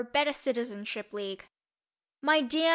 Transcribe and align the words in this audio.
"Better 0.13 0.33
Citizenship" 0.33 1.13
League, 1.13 1.45
MY 2.23 2.41
DEAR 2.41 2.69
MR. 2.69 2.69